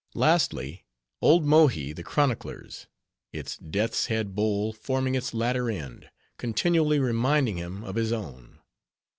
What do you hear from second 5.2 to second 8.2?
latter end, continually reminding him of his